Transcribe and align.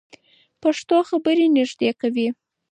پښتو 0.61 0.97
خبرې 1.09 1.45
نږدې 1.57 1.89
کوي. 2.01 2.27